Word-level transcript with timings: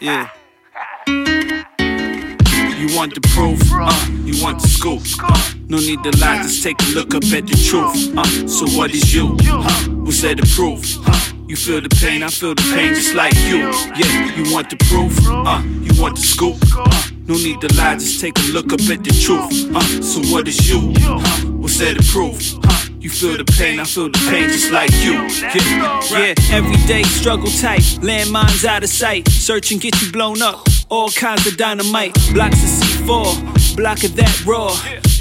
Yeah. 0.00 0.28
You 2.78 2.94
want 2.96 3.14
the 3.14 3.20
proof, 3.34 3.60
uh, 3.72 4.06
you 4.24 4.42
want 4.42 4.60
the 4.60 4.68
scoop. 4.68 5.02
Uh, 5.22 5.52
no 5.68 5.78
need 5.78 6.02
to 6.04 6.10
lie, 6.18 6.42
just 6.42 6.62
take 6.62 6.80
a 6.82 6.86
look 6.94 7.14
up 7.14 7.24
at 7.24 7.46
the 7.46 7.56
truth. 7.68 8.16
Uh, 8.16 8.46
so 8.46 8.66
what 8.76 8.90
is 8.92 9.14
you? 9.14 9.36
Uh, 9.48 9.70
who 10.04 10.12
said 10.12 10.38
the 10.38 10.46
proof? 10.54 10.80
Uh, 11.08 11.18
you 11.48 11.56
feel 11.56 11.80
the 11.80 11.88
pain, 11.88 12.22
I 12.22 12.28
feel 12.28 12.54
the 12.54 12.62
pain 12.74 12.94
just 12.94 13.14
like 13.14 13.34
you. 13.46 13.70
Yeah, 13.96 14.34
you 14.36 14.52
want 14.52 14.70
the 14.70 14.76
proof? 14.76 15.16
Uh, 15.26 15.62
you 15.64 16.00
want 16.00 16.16
the 16.16 16.22
scoop? 16.22 16.56
Uh, 16.76 17.02
no 17.26 17.34
need 17.34 17.60
to 17.62 17.74
lie, 17.76 17.94
just 17.94 18.20
take 18.20 18.38
a 18.38 18.42
look 18.52 18.72
up 18.72 18.80
at 18.80 19.02
the 19.02 19.10
truth. 19.10 19.74
Uh, 19.74 20.02
so 20.02 20.20
what 20.32 20.46
is 20.46 20.68
you? 20.68 20.92
Uh, 21.06 21.20
who 21.60 21.68
said 21.68 21.96
the 21.96 22.02
proof? 22.12 22.54
Uh, 22.62 22.85
you 23.06 23.10
feel 23.10 23.36
the 23.36 23.44
pain, 23.44 23.78
I 23.78 23.84
feel 23.84 24.08
the 24.08 24.18
pain 24.30 24.48
just 24.48 24.72
like 24.72 24.90
you. 24.94 25.14
Yeah, 26.12 26.34
yeah. 26.34 26.34
everyday 26.50 27.04
struggle 27.04 27.46
tight, 27.46 27.82
landmines 28.02 28.64
out 28.64 28.82
of 28.82 28.88
sight. 28.88 29.28
Search 29.28 29.70
and 29.70 29.80
get 29.80 30.00
you 30.02 30.10
blown 30.10 30.42
up, 30.42 30.66
all 30.88 31.10
kinds 31.10 31.46
of 31.46 31.56
dynamite. 31.56 32.14
Blocks 32.32 32.62
of 32.64 32.70
C4, 33.06 33.76
block 33.76 34.02
of 34.02 34.16
that 34.16 34.44
raw. 34.44 34.74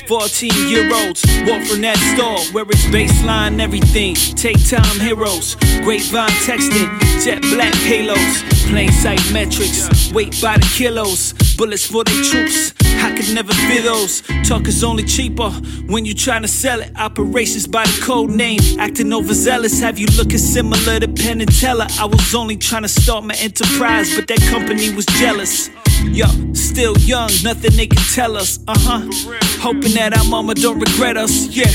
14 0.07 0.51
year 0.67 0.85
olds 0.93 1.25
walk 1.45 1.63
from 1.63 1.81
that 1.81 1.97
store 2.13 2.39
where 2.53 2.65
it's 2.69 2.85
baseline 2.85 3.59
everything. 3.59 4.15
Take 4.35 4.57
time 4.67 4.99
heroes, 4.99 5.55
grapevine 5.83 6.29
texting, 6.45 6.89
jet 7.23 7.41
black 7.53 7.73
halos, 7.85 8.43
plain 8.69 8.91
sight 8.91 9.21
metrics, 9.31 10.11
weight 10.11 10.39
by 10.41 10.57
the 10.57 10.73
kilos, 10.75 11.33
bullets 11.55 11.85
for 11.85 12.03
the 12.03 12.15
troops. 12.31 12.84
I 13.03 13.15
could 13.15 13.33
never 13.33 13.53
feel 13.53 13.83
those. 13.83 14.21
Talk 14.47 14.67
is 14.67 14.83
only 14.83 15.03
cheaper 15.03 15.49
when 15.87 16.05
you 16.05 16.13
tryna 16.15 16.47
sell 16.49 16.81
it. 16.81 16.91
Operations 16.97 17.67
by 17.67 17.83
the 17.85 18.01
code 18.01 18.31
name, 18.31 18.59
acting 18.79 19.11
overzealous. 19.13 19.79
Have 19.79 19.99
you 19.99 20.07
looking 20.17 20.37
similar 20.37 20.99
to 20.99 21.07
Penn 21.07 21.41
and 21.41 21.51
Teller? 21.59 21.87
I 21.99 22.05
was 22.05 22.33
only 22.35 22.57
trying 22.57 22.83
to 22.83 22.89
start 22.89 23.23
my 23.23 23.35
enterprise, 23.35 24.15
but 24.15 24.27
that 24.27 24.39
company 24.51 24.93
was 24.93 25.05
jealous. 25.17 25.69
Yo, 26.03 26.25
still 26.53 26.97
young, 26.99 27.29
nothing 27.43 27.71
they 27.75 27.87
can 27.87 28.03
tell 28.13 28.35
us. 28.37 28.59
Uh 28.67 28.75
huh. 28.77 29.01
Hoping 29.61 29.93
that 29.93 30.17
our 30.17 30.25
mama 30.25 30.53
don't 30.53 30.79
regret 30.79 31.17
us. 31.17 31.47
Yeah. 31.47 31.71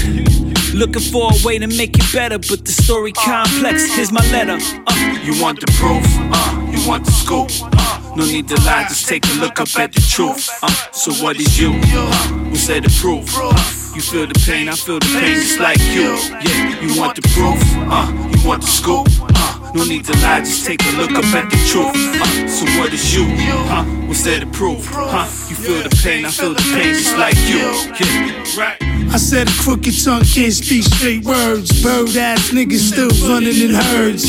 Looking 0.75 1.03
for 1.03 1.31
a 1.33 1.37
way 1.45 1.59
to 1.59 1.67
make 1.67 1.97
it 1.99 2.13
better, 2.13 2.39
but 2.39 2.65
the 2.65 2.71
story 2.71 3.13
complex. 3.13 3.93
Here's 3.95 4.13
my 4.13 4.25
letter. 4.31 4.59
Uh. 4.87 5.19
You 5.25 5.41
want 5.43 5.61
the 5.61 5.67
proof? 5.79 6.05
Uh. 6.33 6.67
You 6.71 6.89
want 6.89 7.05
the 7.05 7.11
scoop? 7.13 7.51
Uh. 7.77 7.90
No 8.17 8.25
need 8.25 8.49
to 8.49 8.57
lie, 8.63 8.85
just 8.89 9.09
take 9.09 9.25
a 9.27 9.35
look 9.41 9.61
up 9.61 9.69
at 9.79 9.93
the 9.93 10.01
truth. 10.01 10.49
Uh. 10.63 10.69
So 10.93 11.13
what 11.25 11.37
is 11.37 11.59
you? 11.61 11.71
Uh. 11.73 12.29
Who 12.51 12.57
said 12.57 12.85
the 12.85 12.91
proof? 13.01 13.25
Uh. 13.37 13.55
You 13.95 14.03
feel 14.03 14.27
the 14.27 14.39
pain, 14.47 14.69
I 14.69 14.75
feel 14.75 14.99
the 14.99 15.07
pain 15.21 15.35
just 15.35 15.59
like 15.61 15.81
you. 15.95 16.17
Yeah, 16.43 16.81
you 16.81 17.01
want 17.01 17.17
the 17.17 17.23
proof? 17.35 17.61
Uh. 17.89 18.11
You 18.35 18.49
want 18.49 18.63
the 18.63 18.69
scoop? 18.69 19.07
Uh. 19.21 19.61
No 19.73 19.85
need 19.85 20.05
to 20.07 20.13
lie, 20.19 20.41
just 20.41 20.67
take 20.67 20.83
a 20.83 20.91
look 20.97 21.13
up 21.13 21.25
at 21.27 21.49
the 21.49 21.57
truth. 21.71 21.95
Uh, 22.21 22.49
so 22.49 22.67
what 22.81 22.93
is 22.93 23.15
you? 23.15 23.25
Huh? 23.71 23.85
What's 24.09 24.25
there 24.25 24.41
to 24.41 24.47
prove? 24.47 24.85
Huh? 24.87 25.27
You 25.49 25.55
feel 25.55 25.83
the 25.83 25.95
pain, 26.03 26.25
I 26.25 26.31
feel 26.31 26.55
the 26.55 26.63
pain 26.75 26.95
just 26.95 27.17
like 27.17 27.37
you. 27.47 27.71
Yeah, 27.95 28.61
right. 28.61 28.77
I 29.13 29.17
said 29.17 29.49
a 29.49 29.53
crooked 29.63 29.95
tongue 30.05 30.25
can't 30.25 30.53
speak 30.53 30.83
straight 30.83 31.25
words. 31.25 31.83
Bird 31.85 32.17
ass 32.17 32.51
niggas 32.51 32.91
still 32.91 33.11
running 33.31 33.55
in 33.55 33.75
herds. 33.75 34.25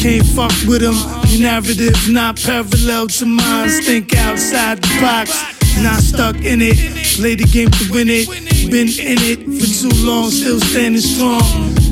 Can't 0.00 0.24
fuck 0.26 0.52
with 0.68 0.82
them. 0.82 0.94
Your 1.34 1.50
narrative 1.50 2.08
not 2.08 2.40
parallel 2.40 3.08
to 3.08 3.26
mine. 3.26 3.68
Think 3.68 4.14
outside 4.14 4.78
the 4.80 5.00
box. 5.00 5.34
Not 5.82 6.00
stuck 6.00 6.36
in 6.36 6.62
it. 6.62 6.76
Play 7.18 7.34
the 7.34 7.42
game 7.42 7.70
to 7.70 7.92
win 7.92 8.06
it. 8.08 8.28
Been 8.70 8.86
in 8.86 9.18
it 9.18 9.42
for 9.42 9.66
too 9.66 10.06
long, 10.06 10.30
still 10.30 10.60
standing 10.60 11.00
strong. 11.00 11.42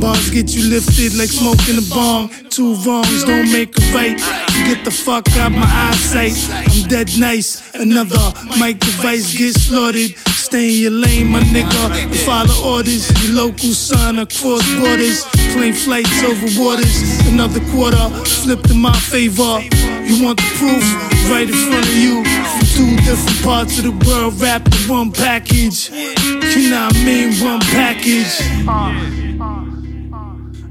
Bars 0.00 0.30
get 0.30 0.54
you 0.54 0.70
lifted 0.70 1.18
like 1.18 1.28
smoking 1.28 1.78
a 1.78 1.86
bomb. 1.90 2.30
Two 2.50 2.76
wrongs 2.86 3.24
don't 3.24 3.50
make 3.50 3.76
a 3.76 3.82
right. 3.90 4.16
Get 4.70 4.84
the 4.84 4.92
fuck 4.92 5.26
out 5.38 5.50
my 5.50 5.66
eyesight. 5.66 6.38
I'm 6.52 6.88
dead 6.88 7.10
nice. 7.18 7.74
Another 7.74 8.22
mic 8.60 8.78
device 8.78 9.36
get 9.36 9.54
slaughtered. 9.54 10.14
Stay 10.52 10.74
in 10.74 10.82
your 10.82 10.90
lane, 10.90 11.28
my 11.28 11.40
nigga. 11.40 12.14
Follow 12.26 12.76
orders. 12.76 13.08
Your 13.24 13.46
local 13.46 13.72
son 13.72 14.18
across 14.18 14.62
borders. 14.76 15.24
Plane 15.54 15.72
flights 15.72 16.22
over 16.22 16.46
waters. 16.60 17.26
Another 17.26 17.60
quarter 17.70 18.10
flipped 18.26 18.70
in 18.70 18.78
my 18.78 18.92
favor. 18.92 19.62
You 20.04 20.22
want 20.22 20.36
the 20.36 20.50
proof? 20.60 20.84
Right 21.30 21.48
in 21.48 21.54
front 21.54 21.86
of 21.86 21.96
you. 21.96 22.22
From 22.22 22.66
two 22.76 22.96
different 22.96 23.42
parts 23.42 23.78
of 23.78 23.84
the 23.84 24.06
world, 24.06 24.38
wrapped 24.42 24.68
in 24.76 24.90
one 24.90 25.10
package. 25.10 25.88
You 25.88 26.68
know 26.68 26.84
what 26.84 26.96
I 26.96 27.04
mean? 27.06 27.32
One 27.42 27.60
package. 27.60 29.21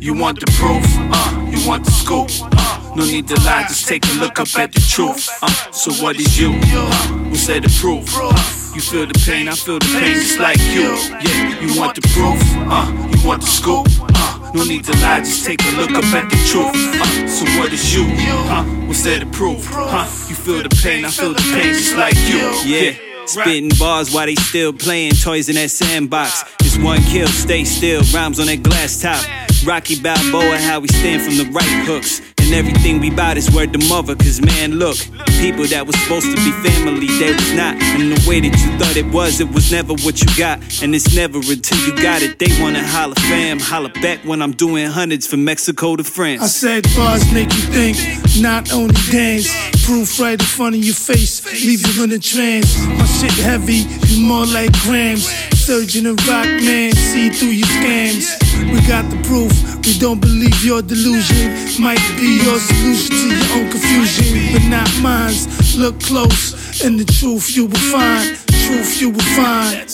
You 0.02 0.16
want 0.16 0.40
the 0.40 0.48
proof? 0.54 0.84
Uh, 0.98 1.48
you 1.52 1.68
want 1.68 1.86
the 1.86 1.92
scoop? 1.92 2.28
Uh, 2.42 2.94
no 2.96 3.06
need 3.06 3.28
to 3.28 3.36
lie, 3.46 3.66
just 3.68 3.88
take 3.88 4.04
a 4.08 4.14
look 4.14 4.40
up 4.40 4.48
at 4.58 4.74
the 4.74 4.80
truth. 4.80 5.30
Uh, 5.44 5.48
so 5.72 5.94
what 6.04 6.16
is 6.16 6.40
you? 6.40 6.54
Uh, 6.74 7.08
who 7.30 7.36
said 7.36 7.64
the 7.64 7.70
proof? 7.80 8.10
Uh, 8.18 8.34
you 8.74 8.82
feel 8.82 9.06
the 9.06 9.14
pain, 9.24 9.48
I 9.48 9.54
feel 9.54 9.78
the 9.78 9.86
pain 10.02 10.16
just 10.16 10.40
like 10.40 10.58
you. 10.74 10.98
Yeah, 11.22 11.62
you 11.62 11.80
want 11.80 11.94
the 11.94 12.02
proof? 12.02 12.42
Uh, 12.66 12.90
you 13.14 13.28
want 13.28 13.42
the 13.42 13.48
scoop? 13.48 13.86
Uh, 14.02 14.52
no 14.56 14.64
need 14.64 14.86
to 14.86 14.92
lie, 15.06 15.20
just 15.20 15.46
take 15.46 15.62
a 15.62 15.72
look 15.78 15.92
up 15.92 16.06
at 16.18 16.28
the 16.32 16.38
truth. 16.50 16.74
Uh, 16.74 17.28
so 17.28 17.46
what 17.62 17.72
is 17.72 17.94
you? 17.94 18.06
Uh, 18.50 18.64
what's 18.88 19.04
there 19.04 19.20
to 19.20 19.28
prove? 19.28 19.64
Uh, 19.72 20.02
you 20.28 20.34
feel 20.34 20.64
the 20.64 20.76
pain, 20.82 21.06
I 21.06 21.12
feel 21.12 21.36
the 21.36 21.46
pain 21.54 21.76
just 21.76 21.96
like 21.96 22.18
you. 22.26 22.50
Yeah. 22.66 23.11
Spitting 23.26 23.70
bars 23.80 24.14
while 24.14 24.26
they 24.26 24.36
still 24.36 24.74
playing 24.74 25.14
toys 25.14 25.50
in 25.50 25.56
that 25.56 25.72
sandbox. 25.72 26.44
Just 26.62 26.82
one 26.82 27.02
kill, 27.04 27.28
stay 27.28 27.64
still, 27.64 28.02
rhymes 28.14 28.40
on 28.40 28.48
that 28.48 28.64
glass 28.64 29.02
top. 29.02 29.24
Rocky 29.66 30.00
Balboa, 30.00 30.58
how 30.58 30.80
we 30.80 30.88
stand 30.88 31.22
from 31.22 31.38
the 31.38 31.46
right 31.52 31.86
hooks. 31.86 32.22
And 32.52 32.68
everything 32.68 33.00
we 33.00 33.10
bout 33.10 33.38
is 33.38 33.50
word 33.50 33.72
to 33.72 33.80
mother, 33.88 34.14
cause 34.14 34.42
man, 34.42 34.74
look, 34.74 34.98
people 35.40 35.64
that 35.68 35.88
was 35.88 35.96
supposed 36.02 36.26
to 36.26 36.36
be 36.36 36.52
family, 36.68 37.08
they 37.08 37.32
was 37.32 37.54
not. 37.54 37.82
And 37.82 38.12
the 38.12 38.20
way 38.28 38.42
that 38.42 38.52
you 38.52 38.78
thought 38.78 38.98
it 38.98 39.06
was, 39.06 39.40
it 39.40 39.50
was 39.54 39.72
never 39.72 39.94
what 40.04 40.20
you 40.20 40.28
got. 40.38 40.60
And 40.84 40.94
it's 40.94 41.16
never 41.16 41.38
until 41.38 41.78
you 41.88 41.96
got 42.04 42.22
it. 42.22 42.40
They 42.40 42.52
wanna 42.62 42.86
holla 42.86 43.16
fam, 43.16 43.58
holla 43.58 43.88
back 44.04 44.26
when 44.26 44.42
I'm 44.42 44.52
doing 44.52 44.86
hundreds 44.88 45.26
from 45.26 45.46
Mexico 45.46 45.96
to 45.96 46.04
France. 46.04 46.42
I 46.42 46.48
said 46.48 46.84
bars 46.94 47.24
make 47.32 47.54
you 47.54 47.64
think, 47.72 47.96
not 48.42 48.74
only 48.74 48.96
dance. 49.10 49.48
Proof 49.86 50.20
right 50.20 50.38
in 50.38 50.46
front 50.46 50.76
of 50.76 50.84
your 50.84 50.94
face, 50.94 51.42
leave 51.66 51.88
you 51.88 52.04
in 52.04 52.12
a 52.12 52.20
trance. 52.20 52.78
My 52.86 53.06
shit 53.06 53.32
heavy, 53.32 53.88
you 54.12 54.28
more 54.28 54.46
like 54.46 54.74
grams. 54.84 55.26
Sirgin 55.62 56.10
and 56.10 56.20
rock 56.28 56.48
man, 56.66 56.92
see 56.92 57.30
through 57.30 57.50
your 57.50 57.68
scams. 57.68 58.26
We 58.74 58.82
got 58.88 59.08
the 59.12 59.18
proof, 59.22 59.54
we 59.86 59.94
don't 60.00 60.20
believe 60.20 60.66
your 60.66 60.82
delusion. 60.82 61.54
Might 61.80 62.02
be 62.18 62.42
your 62.44 62.58
solution 62.58 63.16
to 63.16 63.28
your 63.30 63.50
own 63.58 63.70
confusion, 63.70 64.54
but 64.54 64.64
not 64.70 64.90
mine. 65.04 65.36
Look 65.78 66.00
close, 66.02 66.84
and 66.84 67.00
the 67.00 67.06
truth 67.06 67.56
you 67.56 67.68
will 67.68 67.86
find. 67.92 68.36
Truth 68.66 69.02
you 69.02 69.12
will 69.12 69.30
find. 69.38 69.88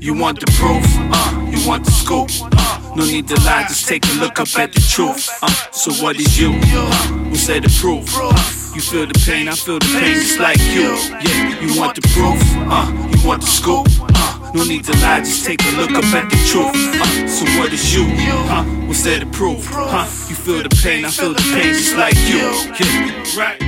You 0.00 0.14
want 0.14 0.40
the 0.40 0.46
proof? 0.58 0.82
Uh, 1.12 1.50
you 1.50 1.68
want 1.68 1.84
the 1.84 1.92
scoop? 1.92 2.30
Uh, 2.40 2.94
no 2.96 3.04
need 3.04 3.28
to 3.28 3.34
lie, 3.44 3.66
just 3.68 3.86
take 3.86 4.06
a 4.06 4.12
look 4.20 4.40
up 4.40 4.48
at 4.58 4.72
the 4.72 4.80
truth. 4.80 5.28
Uh, 5.42 5.48
so 5.70 5.92
what 6.02 6.16
is 6.16 6.40
you? 6.40 6.52
Uh, 6.54 7.21
people 7.32 7.46
say 7.46 7.60
the 7.60 7.68
truth. 7.68 8.08
Uh, 8.14 8.74
you 8.74 8.80
feel 8.82 9.06
the 9.06 9.14
pain, 9.24 9.48
I 9.48 9.52
feel 9.54 9.78
the 9.78 9.86
pain 9.86 10.14
just 10.14 10.38
like 10.38 10.58
you. 10.76 10.92
Yeah, 11.24 11.60
you 11.60 11.80
want 11.80 11.94
the 11.94 12.02
proof, 12.12 12.40
uh, 12.68 12.92
you 13.10 13.26
want 13.26 13.40
the 13.40 13.46
scoop. 13.46 13.86
Uh, 14.00 14.50
no 14.54 14.64
need 14.64 14.84
to 14.84 14.92
lie, 15.00 15.20
just 15.20 15.46
take 15.46 15.62
a 15.62 15.70
look 15.76 15.92
up 15.92 16.04
at 16.12 16.28
the 16.28 16.36
truth. 16.50 16.74
Uh, 16.76 17.26
so 17.26 17.44
what 17.58 17.72
is 17.72 17.94
you? 17.94 18.04
Huh? 18.48 18.64
What's 18.86 19.02
there 19.02 19.20
to 19.20 19.26
prove? 19.26 19.64
Huh? 19.66 20.04
You 20.28 20.36
feel 20.36 20.62
the 20.62 20.68
pain, 20.82 21.04
I 21.06 21.10
feel 21.10 21.32
the 21.32 21.42
pain 21.54 21.72
just 21.72 21.96
like 21.96 22.16
you. 22.28 22.52
Yeah, 22.80 23.24
right. 23.40 23.60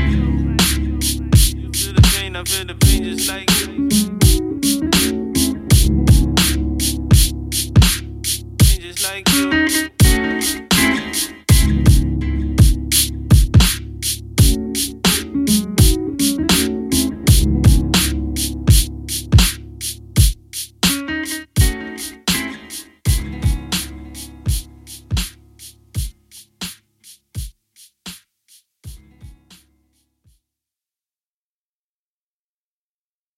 You 1.55 1.73
feel 1.73 1.95
the 1.95 2.03
pain, 2.15 2.37
I 2.37 2.45
feel 2.45 2.67
the 2.67 2.75
pain 2.75 3.05
just 3.05 3.29
like 3.31 3.51
you. 3.61 3.89
Just 8.81 9.05
like 9.05 9.29
you. 9.33 9.84